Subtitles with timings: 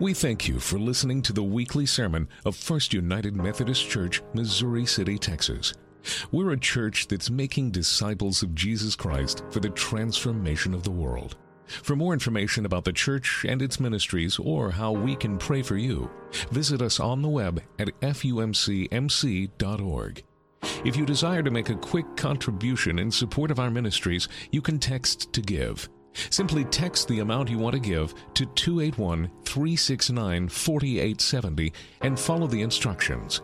[0.00, 4.86] We thank you for listening to the weekly sermon of First United Methodist Church, Missouri
[4.86, 5.74] City, Texas.
[6.32, 11.36] We're a church that's making disciples of Jesus Christ for the transformation of the world.
[11.66, 15.76] For more information about the church and its ministries or how we can pray for
[15.76, 16.10] you,
[16.50, 18.64] visit us on the web at fumcmc.org.
[20.82, 24.78] If you desire to make a quick contribution in support of our ministries, you can
[24.78, 25.90] text to give.
[26.12, 32.62] Simply text the amount you want to give to 281 369 4870 and follow the
[32.62, 33.40] instructions.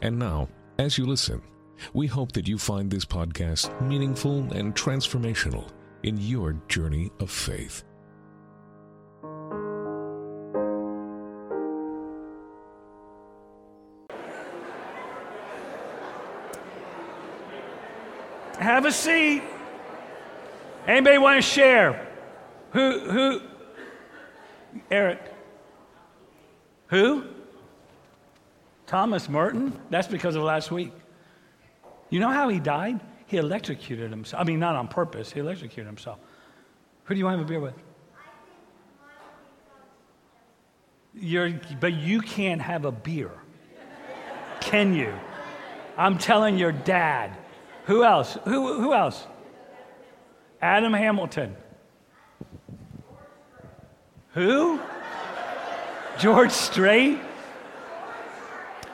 [0.00, 1.42] And now, as you listen,
[1.92, 5.68] we hope that you find this podcast meaningful and transformational
[6.02, 7.84] in your journey of faith.
[18.58, 19.42] Have a seat.
[20.86, 22.08] Anybody want to share?
[22.72, 23.40] Who, who?
[24.90, 25.20] Eric.
[26.88, 27.24] Who?
[28.86, 29.78] Thomas Merton?
[29.90, 30.92] That's because of last week.
[32.10, 33.00] You know how he died?
[33.26, 34.42] He electrocuted himself.
[34.42, 36.18] I mean, not on purpose, he electrocuted himself.
[37.04, 37.74] Who do you want to have a beer with?
[41.14, 43.30] You're, but you can't have a beer.
[44.60, 45.12] Can you?
[45.96, 47.36] I'm telling your dad.
[47.86, 48.38] Who else?
[48.44, 49.26] Who, who else?
[50.62, 51.56] Adam Hamilton.
[54.34, 54.80] Who?
[56.18, 57.18] George Strait?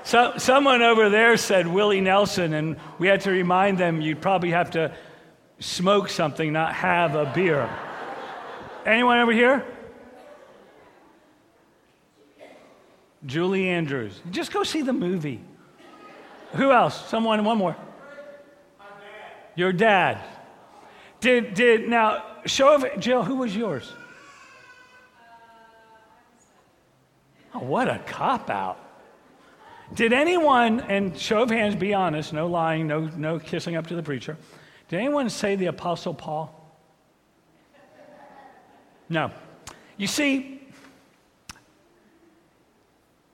[0.02, 4.50] So, someone over there said Willie Nelson, and we had to remind them you'd probably
[4.50, 4.96] have to
[5.60, 7.68] smoke something, not have a beer.
[8.86, 9.62] Anyone over here?
[13.26, 14.18] Julie Andrews.
[14.30, 15.42] Just go see the movie.
[16.52, 17.06] Who else?
[17.08, 17.76] Someone, one more.
[19.54, 20.18] Your dad.
[21.20, 23.92] Did, did, now, show of, Jill, who was yours?
[27.54, 28.78] Oh, what a cop out.
[29.94, 33.96] Did anyone, and show of hands, be honest, no lying, no, no kissing up to
[33.96, 34.36] the preacher,
[34.88, 36.54] did anyone say the Apostle Paul?
[39.08, 39.30] No.
[39.96, 40.62] You see,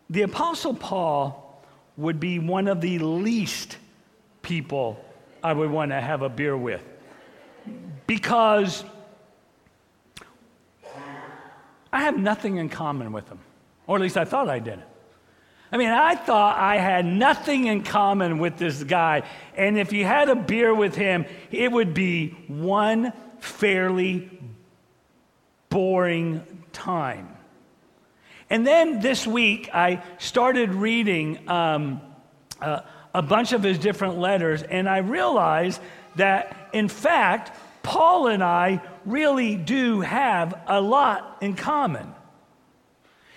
[0.09, 1.63] the Apostle Paul
[1.97, 3.79] would be one of the least
[4.43, 5.05] people
[5.43, 6.83] I would want to have a beer with
[8.07, 8.85] because
[11.93, 13.39] I have nothing in common with him,
[13.87, 14.83] or at least I thought I did.
[15.71, 19.23] I mean, I thought I had nothing in common with this guy,
[19.57, 24.31] and if you had a beer with him, it would be one fairly
[25.69, 27.29] boring time.
[28.51, 32.01] And then this week, I started reading um,
[32.61, 32.81] uh,
[33.15, 35.81] a bunch of his different letters, and I realized
[36.17, 42.15] that, in fact, Paul and I really do have a lot in common.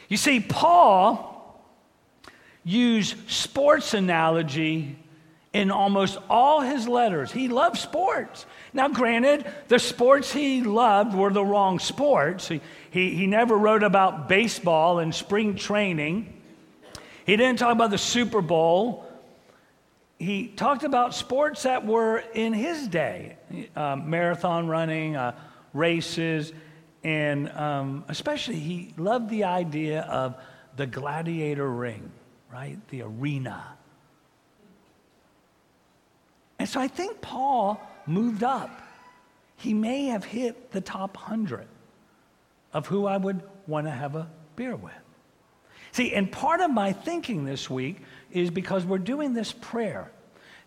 [0.08, 1.62] You see, Paul
[2.64, 4.98] used sports analogy
[5.54, 7.32] in almost all his letters.
[7.32, 8.46] He loved sports.
[8.74, 12.48] Now, granted, the sports he loved were the wrong sports.
[12.48, 12.62] He,
[12.92, 16.34] he, he never wrote about baseball and spring training.
[17.26, 19.07] He didn't talk about the Super Bowl
[20.20, 23.38] he talked about sports that were in his day
[23.76, 25.36] uh, marathon running, uh,
[25.74, 26.54] races,
[27.04, 30.36] and um, especially he loved the idea of
[30.76, 32.12] the gladiator ring,
[32.52, 32.78] right?
[32.90, 33.78] The arena.
[36.60, 38.82] And so I think Paul moved up.
[39.58, 41.68] He may have hit the top 100
[42.74, 44.94] of who I would want to have a beer with.
[45.92, 48.02] See, and part of my thinking this week
[48.32, 50.12] is because we're doing this prayer.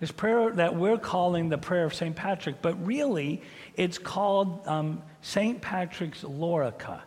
[0.00, 2.16] This prayer that we're calling the prayer of St.
[2.16, 3.42] Patrick, but really
[3.76, 5.60] it's called um, St.
[5.60, 7.00] Patrick's Lorica,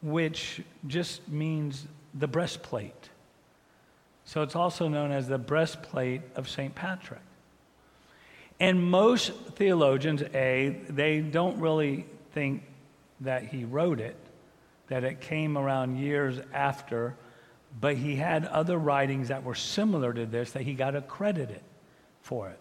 [0.00, 3.10] which just means the breastplate.
[4.24, 6.74] So it's also known as the breastplate of St.
[6.74, 7.20] Patrick.
[8.60, 12.62] And most theologians, A, they don't really think
[13.20, 14.16] that he wrote it,
[14.88, 17.16] that it came around years after
[17.80, 21.60] but he had other writings that were similar to this that he got accredited
[22.20, 22.58] for it.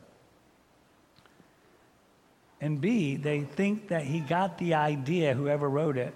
[2.60, 6.13] And B, they think that he got the idea, whoever wrote it,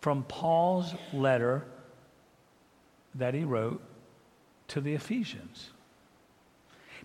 [0.00, 1.64] from Paul's letter
[3.14, 3.80] that he wrote
[4.68, 5.70] to the Ephesians.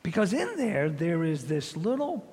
[0.03, 2.25] Because in there, there is this little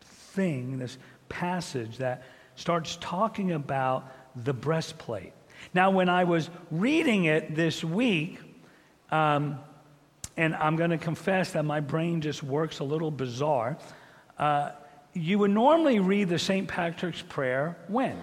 [0.00, 0.98] thing, this
[1.28, 2.24] passage that
[2.56, 5.32] starts talking about the breastplate.
[5.74, 8.38] Now, when I was reading it this week,
[9.10, 9.58] um,
[10.36, 13.78] and I'm going to confess that my brain just works a little bizarre,
[14.38, 14.72] uh,
[15.14, 16.68] you would normally read the St.
[16.68, 18.20] Patrick's Prayer when?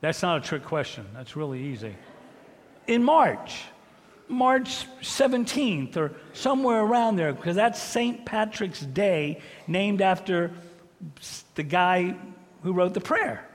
[0.00, 1.06] That's not a trick question.
[1.14, 1.94] That's really easy.
[2.86, 3.64] In March,
[4.28, 8.24] March 17th or somewhere around there, because that's St.
[8.24, 10.52] Patrick's Day, named after
[11.54, 12.16] the guy
[12.62, 13.45] who wrote the prayer.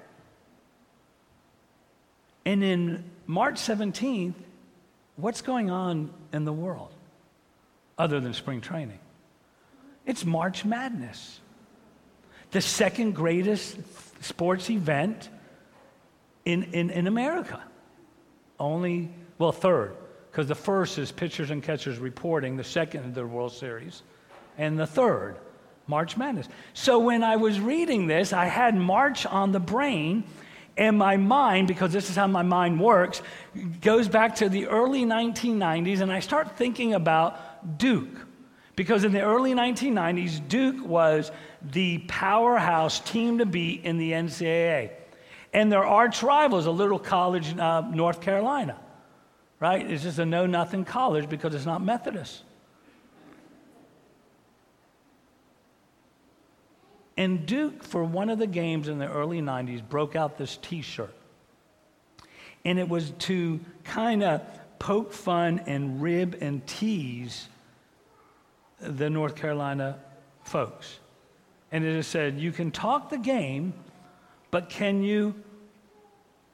[2.45, 4.33] And in March 17th,
[5.15, 6.91] what's going on in the world
[7.97, 8.99] other than spring training?
[10.05, 11.39] It's March Madness,
[12.51, 13.77] the second greatest
[14.21, 15.29] sports event
[16.45, 17.61] in, in, in America.
[18.59, 19.95] Only, well, third,
[20.31, 24.01] because the first is pitchers and catchers reporting, the second is the World Series,
[24.57, 25.35] and the third,
[25.87, 26.47] March Madness.
[26.73, 30.23] So when I was reading this, I had March on the brain,
[30.77, 33.21] and my mind, because this is how my mind works,
[33.81, 38.27] goes back to the early 1990s, and I start thinking about Duke.
[38.75, 41.31] Because in the early 1990s, Duke was
[41.61, 44.91] the powerhouse team to beat in the NCAA.
[45.53, 48.79] And their arch rival is a little college in uh, North Carolina
[49.61, 49.89] right?
[49.89, 52.43] It's just a know nothing college because it's not Methodist.
[57.21, 60.81] And Duke, for one of the games in the early 90s, broke out this t
[60.81, 61.13] shirt.
[62.65, 64.41] And it was to kind of
[64.79, 67.47] poke fun and rib and tease
[68.79, 69.99] the North Carolina
[70.45, 70.97] folks.
[71.71, 73.75] And it said, You can talk the game,
[74.49, 75.35] but can you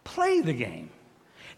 [0.03, 0.89] play the game?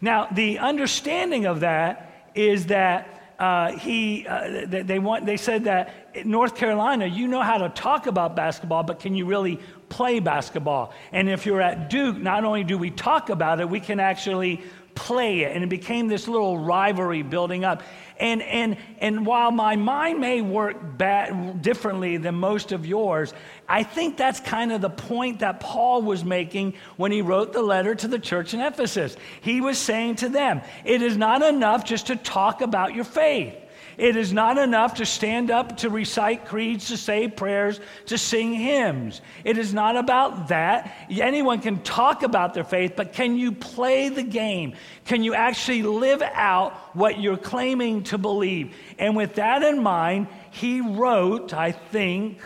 [0.00, 5.64] Now, the understanding of that is that uh, he, uh, they, they, want, they said
[5.64, 9.58] that North Carolina, you know how to talk about basketball, but can you really
[9.88, 10.92] play basketball?
[11.10, 14.60] And if you're at Duke, not only do we talk about it, we can actually
[15.00, 15.54] play it.
[15.54, 17.82] And it became this little rivalry building up.
[18.18, 23.32] And, and, and while my mind may work bad, differently than most of yours,
[23.66, 27.62] I think that's kind of the point that Paul was making when he wrote the
[27.62, 29.16] letter to the church in Ephesus.
[29.40, 33.54] He was saying to them, it is not enough just to talk about your faith.
[34.00, 38.54] It is not enough to stand up to recite creeds, to say prayers, to sing
[38.54, 39.20] hymns.
[39.44, 40.90] It is not about that.
[41.10, 44.72] Anyone can talk about their faith, but can you play the game?
[45.04, 48.74] Can you actually live out what you're claiming to believe?
[48.98, 52.40] And with that in mind, he wrote, I think,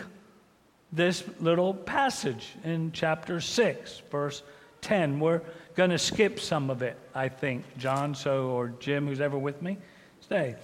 [0.91, 4.43] this little passage in chapter 6, verse
[4.81, 5.21] 10.
[5.21, 5.41] We're
[5.75, 9.61] going to skip some of it, I think, John, so, or Jim, who's ever with
[9.61, 9.77] me,
[10.19, 10.57] stay.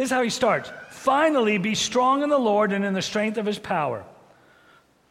[0.00, 3.44] Here's how he starts Finally, be strong in the Lord and in the strength of
[3.44, 4.02] his power.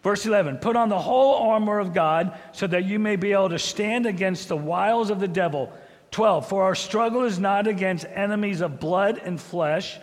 [0.01, 3.49] Verse 11 Put on the whole armor of God so that you may be able
[3.49, 5.71] to stand against the wiles of the devil.
[6.09, 9.99] 12 For our struggle is not against enemies of blood and flesh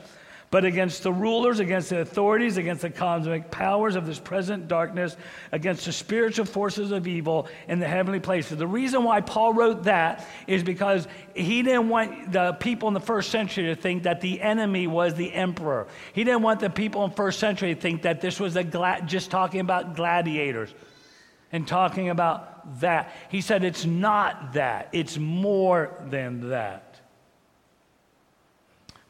[0.51, 5.17] but against the rulers, against the authorities, against the cosmic powers of this present darkness,
[5.51, 8.57] against the spiritual forces of evil in the heavenly places.
[8.57, 13.01] The reason why Paul wrote that is because he didn't want the people in the
[13.01, 15.89] first century to think that the enemy was the emperor.
[16.13, 19.03] He didn't want the people in first century to think that this was a gla-
[19.05, 20.73] just talking about gladiators
[21.51, 23.13] and talking about that.
[23.31, 27.01] He said it's not that, it's more than that.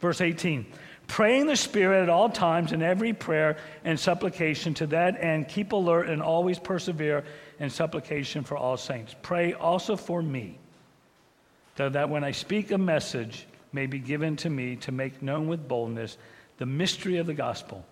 [0.00, 0.66] Verse 18.
[1.08, 5.48] Pray in the Spirit at all times in every prayer and supplication to that end.
[5.48, 7.24] Keep alert and always persevere
[7.58, 9.14] in supplication for all saints.
[9.22, 10.58] Pray also for me,
[11.76, 15.48] so that when I speak a message may be given to me to make known
[15.48, 16.18] with boldness
[16.58, 17.84] the mystery of the gospel,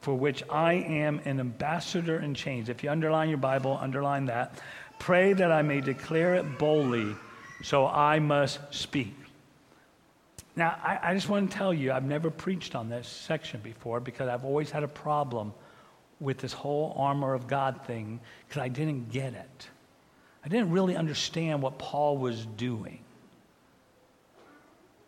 [0.00, 2.68] for which I am an ambassador in chains.
[2.68, 4.58] If you underline your Bible, underline that.
[4.98, 7.14] Pray that I may declare it boldly,
[7.62, 9.14] so I must speak.
[10.56, 14.00] Now, I, I just want to tell you, I've never preached on this section before
[14.00, 15.54] because I've always had a problem
[16.18, 19.68] with this whole armor of God thing because I didn't get it.
[20.44, 23.00] I didn't really understand what Paul was doing.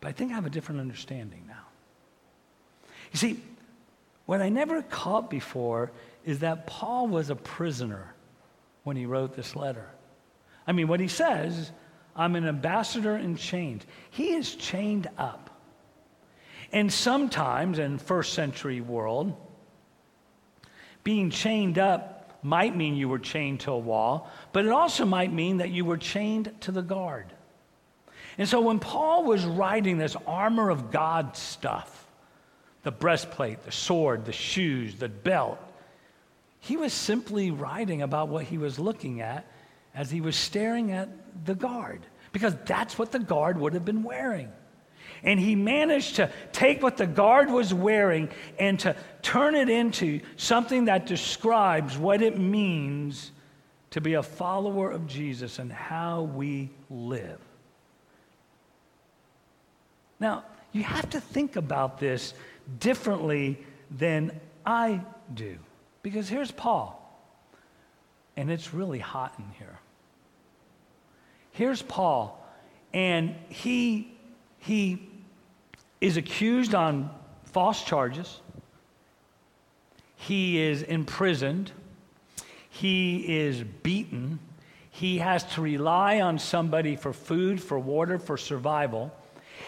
[0.01, 1.65] But I think I have a different understanding now.
[3.11, 3.41] You see,
[4.25, 5.91] what I never caught before
[6.25, 8.13] is that Paul was a prisoner
[8.83, 9.87] when he wrote this letter.
[10.65, 11.71] I mean, what he says
[12.15, 13.83] I'm an ambassador in chains.
[14.11, 15.49] He is chained up.
[16.71, 19.35] And sometimes in first century world,
[21.03, 25.31] being chained up might mean you were chained to a wall, but it also might
[25.31, 27.27] mean that you were chained to the guard.
[28.37, 32.07] And so when Paul was writing this armor of God stuff,
[32.81, 35.59] the breastplate, the sword, the shoes, the belt,
[36.59, 39.45] he was simply writing about what he was looking at
[39.95, 41.09] as he was staring at
[41.45, 44.51] the guard, because that's what the guard would have been wearing.
[45.23, 50.19] And he managed to take what the guard was wearing and to turn it into
[50.35, 53.31] something that describes what it means
[53.91, 57.39] to be a follower of Jesus and how we live.
[60.19, 62.33] Now, you have to think about this
[62.79, 63.59] differently
[63.91, 65.01] than I
[65.33, 65.57] do.
[66.01, 66.99] Because here's Paul,
[68.35, 69.79] and it's really hot in here.
[71.53, 72.43] Here's Paul,
[72.93, 74.11] and he,
[74.59, 75.07] he
[76.01, 77.11] is accused on
[77.45, 78.41] false charges.
[80.15, 81.71] He is imprisoned.
[82.69, 84.39] He is beaten.
[84.89, 89.11] He has to rely on somebody for food, for water, for survival.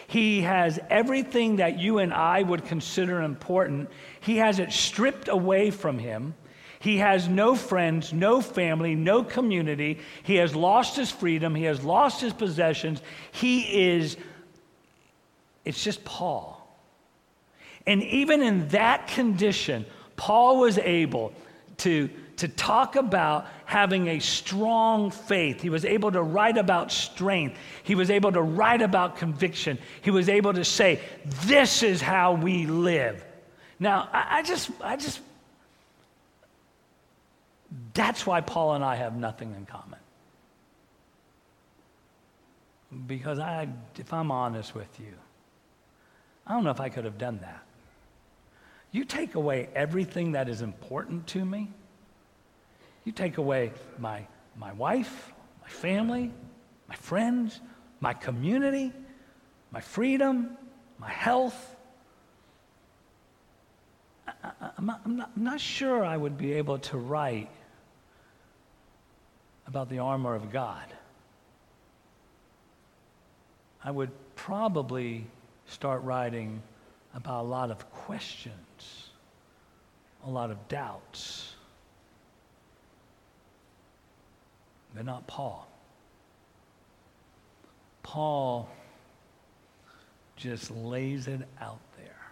[0.07, 3.89] He has everything that you and I would consider important.
[4.21, 6.33] He has it stripped away from him.
[6.79, 9.99] He has no friends, no family, no community.
[10.23, 11.55] He has lost his freedom.
[11.55, 13.01] He has lost his possessions.
[13.31, 14.17] He is,
[15.63, 16.61] it's just Paul.
[17.87, 21.33] And even in that condition, Paul was able
[21.77, 25.61] to to talk about having a strong faith.
[25.61, 27.57] He was able to write about strength.
[27.83, 29.77] He was able to write about conviction.
[30.01, 30.99] He was able to say,
[31.45, 33.23] This is how we live.
[33.79, 35.21] Now, I, I just, I just,
[37.95, 39.99] that's why Paul and I have nothing in common.
[43.07, 45.13] Because I, if I'm honest with you,
[46.45, 47.63] I don't know if I could have done that.
[48.91, 51.69] You take away everything that is important to me
[53.05, 54.25] you take away my,
[54.57, 56.31] my wife, my family,
[56.89, 57.61] my friends,
[57.99, 58.91] my community,
[59.71, 60.57] my freedom,
[60.97, 61.75] my health.
[64.27, 67.49] I, am not, not, I'm not sure I would be able to write
[69.75, 70.85] about the armor of God.
[73.83, 75.27] I would probably
[75.67, 76.61] start writing
[77.13, 79.09] about a lot of questions,
[80.25, 81.51] a lot of doubts.
[84.93, 85.67] but not Paul.
[88.01, 88.69] Paul
[90.37, 92.31] just lays it out there.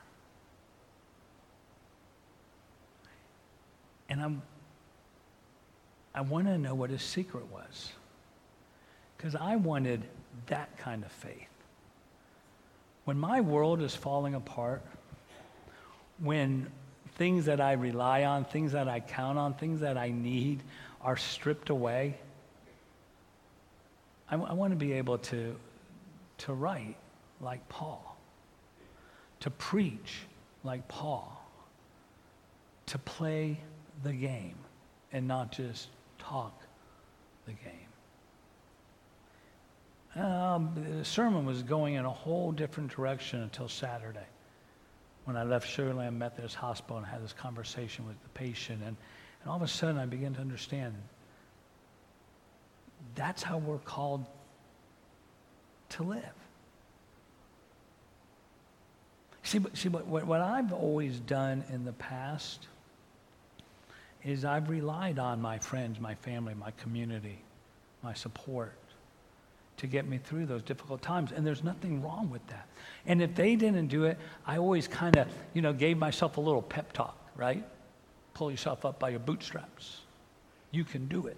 [4.08, 4.42] And I'm,
[6.16, 7.92] I want to know what his secret was.
[9.18, 10.04] Because I wanted
[10.48, 11.48] that kind of faith.
[13.06, 14.82] When my world is falling apart,
[16.20, 16.68] when
[17.16, 20.62] things that I rely on, things that I count on, things that I need
[21.02, 22.18] are stripped away,
[24.30, 25.56] I, I want to be able to,
[26.40, 26.96] to write
[27.42, 28.18] like Paul,
[29.42, 30.22] to preach
[30.64, 31.40] like Paul,
[32.88, 33.60] to play
[34.04, 34.56] the game
[35.12, 36.62] and not just talk
[37.46, 37.84] the game.
[40.16, 44.28] Um, the sermon was going in a whole different direction until Saturday
[45.26, 48.82] when I left Sugar Land Methodist Hospital and had this conversation with the patient.
[48.86, 48.96] And,
[49.42, 50.94] and all of a sudden, I began to understand
[53.16, 54.26] that's how we're called
[55.90, 56.24] to live.
[59.44, 62.68] See, see what, what I've always done in the past
[64.26, 67.40] is I've relied on my friends, my family, my community,
[68.02, 68.74] my support
[69.78, 71.32] to get me through those difficult times.
[71.32, 72.68] And there's nothing wrong with that.
[73.06, 76.42] And if they didn't do it, I always kind of, you know, gave myself a
[76.42, 77.64] little pep talk, right?
[78.34, 80.02] Pull yourself up by your bootstraps.
[80.72, 81.38] You can do it.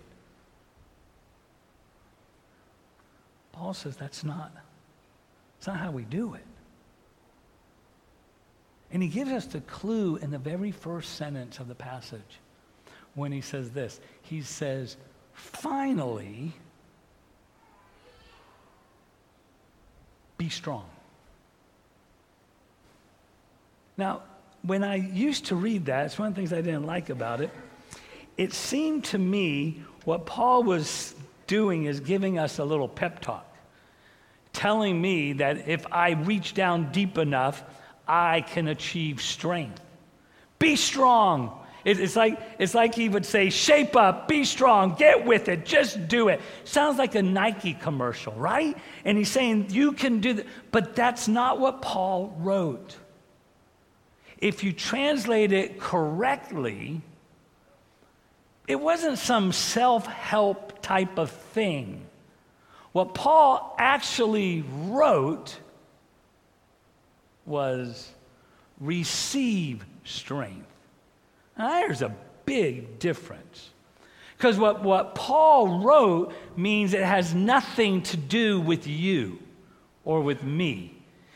[3.51, 4.51] Paul says that's not,
[5.57, 6.45] that's not how we do it.
[8.91, 12.39] And he gives us the clue in the very first sentence of the passage
[13.15, 13.99] when he says this.
[14.21, 14.97] He says,
[15.33, 16.53] finally,
[20.37, 20.85] be strong.
[23.97, 24.21] Now,
[24.61, 27.41] when I used to read that, it's one of the things I didn't like about
[27.41, 27.49] it.
[28.37, 31.15] It seemed to me what Paul was
[31.47, 33.45] doing is giving us a little pep talk,
[34.51, 37.63] telling me that if I reach down deep enough,
[38.07, 39.81] I can achieve strength.
[40.59, 41.64] Be strong.
[41.85, 46.07] It's like, it's like he would say, shape up, be strong, get with it, just
[46.07, 46.41] do it.
[46.63, 48.75] Sounds like a Nike commercial, right?
[49.05, 50.47] And he's saying, you can do that.
[50.71, 52.95] But that's not what Paul wrote.
[54.39, 57.01] If you translate it correctly,
[58.67, 62.03] it wasn't some self help type of thing.
[62.93, 65.59] What Paul actually wrote
[67.45, 68.09] was
[68.79, 70.74] receive strength.
[71.57, 73.69] Now, there's a big difference.
[74.37, 79.39] Because what, what Paul wrote means it has nothing to do with you
[80.03, 80.91] or with me.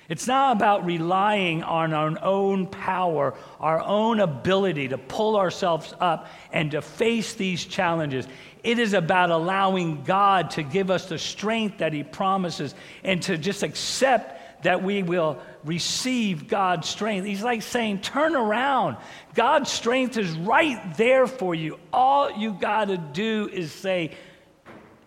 [0.10, 6.28] It's not about relying on our own power, our own ability to pull ourselves up
[6.52, 8.28] and to face these challenges.
[8.64, 12.74] It is about allowing God to give us the strength that He promises
[13.04, 17.26] and to just accept that we will receive God's strength.
[17.26, 18.98] He's like saying, Turn around.
[19.34, 21.80] God's strength is right there for you.
[21.94, 24.12] All you got to do is say,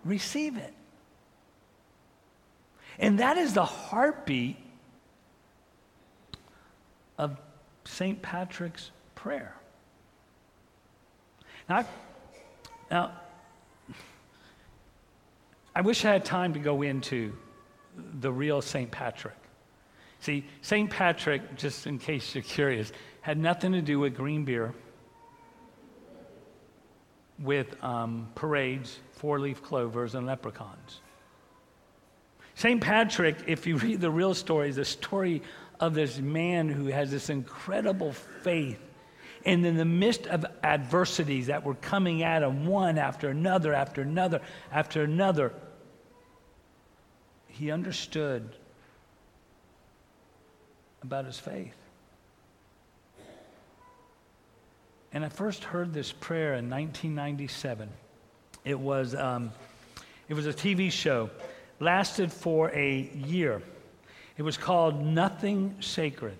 [0.03, 0.73] Receive it.
[2.99, 4.57] And that is the heartbeat
[7.17, 7.37] of
[7.85, 8.21] St.
[8.21, 9.55] Patrick's prayer.
[11.69, 11.85] Now,
[12.91, 13.11] now,
[15.75, 17.33] I wish I had time to go into
[17.95, 18.91] the real St.
[18.91, 19.33] Patrick.
[20.23, 20.89] See, St.
[20.89, 24.73] Patrick, just in case you're curious, had nothing to do with green beer,
[27.37, 31.01] with um, parades, four leaf clovers, and leprechauns.
[32.55, 32.79] St.
[32.79, 35.41] Patrick, if you read the real story, the story
[35.81, 38.79] of this man who has this incredible faith.
[39.45, 44.03] And in the midst of adversities that were coming at him, one after another, after
[44.03, 44.39] another,
[44.71, 45.51] after another,
[47.47, 48.55] he understood
[51.03, 51.75] about his faith.
[55.13, 57.89] And I first heard this prayer in 1997.
[58.65, 59.51] It was, um,
[60.27, 61.29] it was a TV show,
[61.79, 63.61] lasted for a year.
[64.37, 66.37] It was called Nothing Sacred.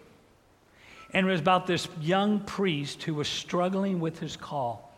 [1.14, 4.92] And it was about this young priest who was struggling with his call.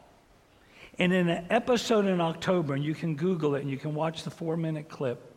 [0.98, 4.24] And in an episode in October, and you can Google it and you can watch
[4.24, 5.35] the four minute clip,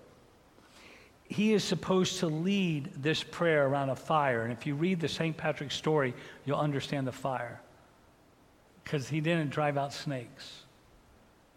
[1.28, 4.42] he is supposed to lead this prayer around a fire.
[4.42, 5.36] And if you read the St.
[5.36, 6.14] Patrick story,
[6.46, 7.60] you'll understand the fire.
[8.82, 10.62] Because he didn't drive out snakes.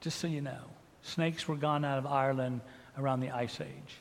[0.02, 0.60] Just so you know,
[1.04, 2.60] snakes were gone out of Ireland
[2.98, 3.96] around the Ice Age.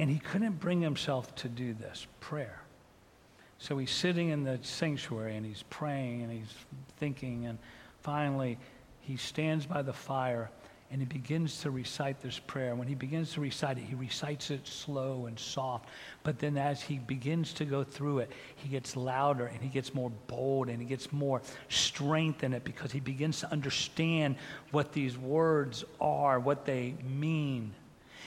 [0.00, 2.60] And he couldn't bring himself to do this prayer.
[3.58, 6.52] So he's sitting in the sanctuary and he's praying and he's
[6.96, 7.46] thinking.
[7.46, 7.58] And
[8.00, 8.58] finally,
[9.00, 10.50] he stands by the fire
[10.92, 12.74] and he begins to recite this prayer.
[12.74, 15.88] When he begins to recite it, he recites it slow and soft.
[16.22, 19.94] But then as he begins to go through it, he gets louder and he gets
[19.94, 21.40] more bold and he gets more
[21.70, 24.36] strength in it because he begins to understand
[24.70, 27.72] what these words are, what they mean.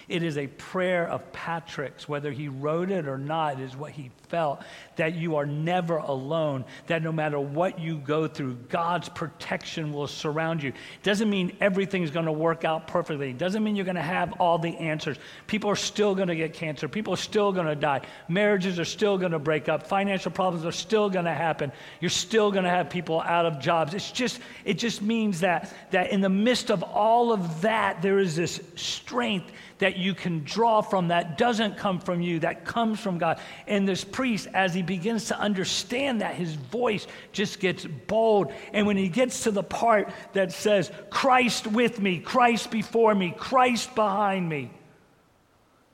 [0.08, 4.12] It is a prayer of Patrick's, whether he wrote it or not, is what he
[4.30, 4.62] felt
[4.96, 10.08] that you are never alone, that no matter what you go through, God's protection will
[10.08, 10.70] surround you.
[10.70, 14.02] It doesn't mean everything's going to work out perfectly, It doesn't mean you're going to
[14.02, 15.18] have all the answers.
[15.48, 18.86] People are still going to get cancer, people are still going to die, marriages are
[18.86, 22.64] still going to break up, financial problems are still going to happen, you're still going
[22.64, 23.94] to have people out of jobs.
[23.94, 28.20] It's just, it just means that, that in the midst of all of that, there
[28.20, 33.00] is this strength that you can draw from that doesn't come from you, that comes
[33.00, 33.40] from God.
[33.68, 38.54] And this priest, as he begins to understand that, his voice just gets bold.
[38.74, 43.34] And when he gets to the part that says, Christ with me, Christ before me,
[43.38, 44.72] Christ behind me,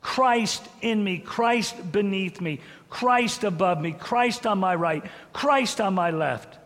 [0.02, 5.94] Christ in me, Christ beneath me, Christ above me, Christ on my right, Christ on
[5.94, 6.58] my left.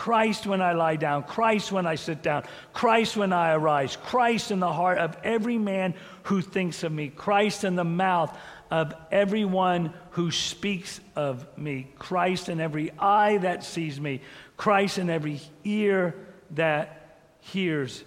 [0.00, 4.50] Christ when I lie down, Christ when I sit down, Christ when I arise, Christ
[4.50, 8.34] in the heart of every man who thinks of me, Christ in the mouth
[8.70, 14.22] of everyone who speaks of me, Christ in every eye that sees me,
[14.56, 16.14] Christ in every ear
[16.52, 18.02] that hears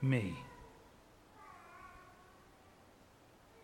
[0.00, 0.38] me.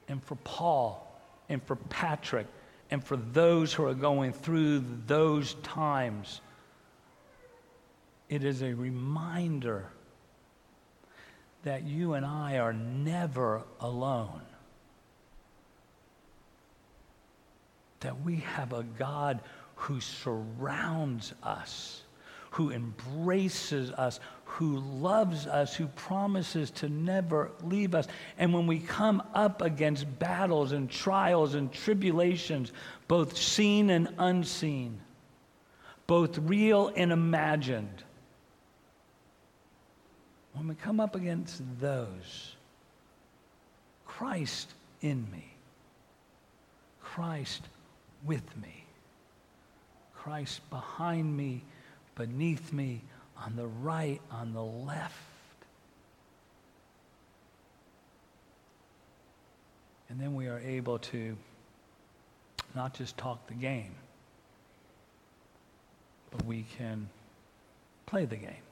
[0.07, 2.47] And for Paul and for Patrick
[2.91, 6.43] and for those who are going through those times,
[8.31, 9.91] it is a reminder
[11.65, 14.41] that you and I are never alone.
[17.99, 19.41] That we have a God
[19.75, 22.03] who surrounds us,
[22.51, 28.07] who embraces us, who loves us, who promises to never leave us.
[28.39, 32.73] And when we come up against battles and trials and tribulations,
[33.09, 35.01] both seen and unseen,
[36.07, 38.05] both real and imagined,
[40.61, 42.55] when we come up against those,
[44.07, 44.69] Christ
[45.01, 45.55] in me,
[47.01, 47.63] Christ
[48.27, 48.85] with me,
[50.15, 51.63] Christ behind me,
[52.15, 53.01] beneath me,
[53.43, 55.15] on the right, on the left.
[60.11, 61.39] And then we are able to
[62.75, 63.95] not just talk the game,
[66.31, 67.09] but we can
[68.05, 68.63] play the game.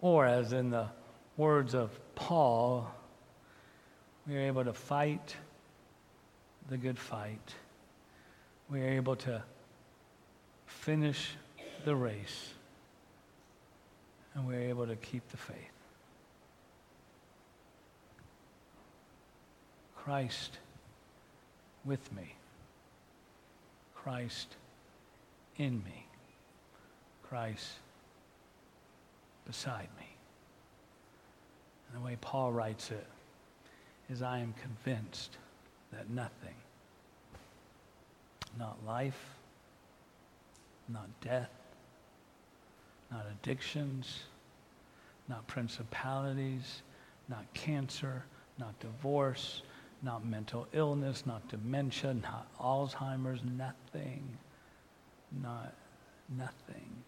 [0.00, 0.88] Or, as in the
[1.36, 2.90] words of Paul,
[4.26, 5.36] we are able to fight
[6.68, 7.54] the good fight.
[8.68, 9.42] We are able to
[10.66, 11.30] finish
[11.84, 12.50] the race.
[14.34, 15.56] And we're able to keep the faith.
[19.96, 20.58] Christ
[21.84, 22.34] with me.
[23.94, 24.54] Christ
[25.56, 26.06] in me.
[27.28, 27.70] Christ
[29.46, 30.06] beside me.
[31.88, 33.06] And the way Paul writes it
[34.10, 35.38] is I am convinced
[35.92, 36.54] that nothing,
[38.58, 39.20] not life,
[40.88, 41.50] not death,
[43.10, 44.20] not addictions,
[45.28, 46.82] not principalities,
[47.28, 48.24] not cancer,
[48.58, 49.62] not divorce,
[50.02, 54.22] not mental illness, not dementia, not Alzheimer's, nothing,
[55.42, 55.74] not
[56.36, 57.04] nothing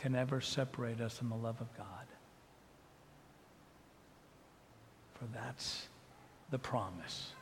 [0.00, 1.86] can ever separate us from the love of God.
[5.12, 5.88] For that's
[6.50, 7.32] the promise.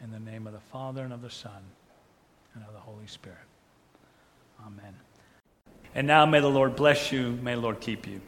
[0.00, 1.50] In the name of the Father and of the Son
[2.54, 3.38] and of the Holy Spirit.
[4.64, 4.94] Amen.
[5.92, 8.20] And now may the Lord bless you, may the Lord keep you.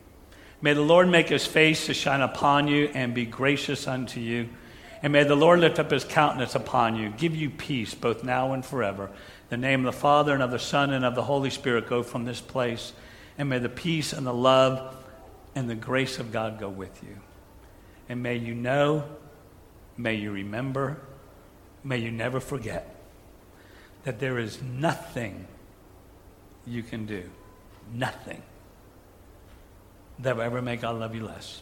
[0.60, 4.48] May the Lord make his face to shine upon you and be gracious unto you.
[5.00, 8.52] And may the Lord lift up his countenance upon you, give you peace both now
[8.52, 9.10] and forever.
[9.48, 12.02] The name of the Father and of the Son and of the Holy Spirit go
[12.02, 12.92] from this place.
[13.38, 14.96] And may the peace and the love
[15.54, 17.16] and the grace of God go with you.
[18.08, 19.04] And may you know,
[19.96, 20.98] may you remember,
[21.84, 22.94] may you never forget
[24.04, 25.46] that there is nothing
[26.66, 27.28] you can do,
[27.92, 28.42] nothing
[30.20, 31.60] that will ever make God love you less.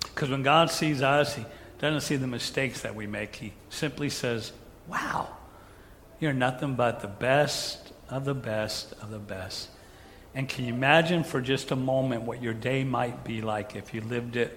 [0.00, 1.44] Because when God sees us, He
[1.78, 3.36] doesn't see the mistakes that we make.
[3.36, 4.52] He simply says,
[4.88, 5.28] Wow,
[6.22, 9.68] you're nothing but the best of the best of the best.
[10.34, 13.92] And can you imagine for just a moment what your day might be like if
[13.92, 14.56] you lived it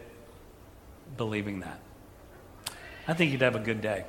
[1.18, 1.80] believing that?
[3.08, 4.06] I think you'd have a good day.